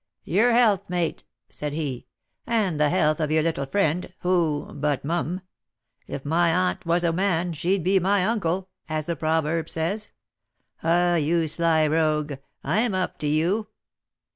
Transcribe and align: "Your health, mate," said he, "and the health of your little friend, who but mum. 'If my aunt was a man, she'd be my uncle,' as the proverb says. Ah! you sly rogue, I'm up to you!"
"Your 0.23 0.51
health, 0.53 0.81
mate," 0.89 1.23
said 1.51 1.73
he, 1.73 2.07
"and 2.47 2.79
the 2.79 2.89
health 2.89 3.19
of 3.19 3.29
your 3.29 3.43
little 3.43 3.67
friend, 3.67 4.11
who 4.21 4.71
but 4.73 5.05
mum. 5.05 5.41
'If 6.07 6.25
my 6.25 6.51
aunt 6.51 6.87
was 6.87 7.03
a 7.03 7.13
man, 7.13 7.53
she'd 7.53 7.83
be 7.83 7.99
my 7.99 8.25
uncle,' 8.25 8.71
as 8.89 9.05
the 9.05 9.15
proverb 9.15 9.69
says. 9.69 10.11
Ah! 10.81 11.17
you 11.17 11.45
sly 11.45 11.85
rogue, 11.85 12.33
I'm 12.63 12.95
up 12.95 13.19
to 13.19 13.27
you!" 13.27 13.67